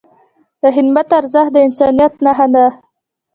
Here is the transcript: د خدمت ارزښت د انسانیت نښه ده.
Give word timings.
د 0.61 0.63
خدمت 0.75 1.07
ارزښت 1.19 1.51
د 1.53 1.57
انسانیت 1.67 2.13
نښه 2.23 2.47
ده. 2.53 2.65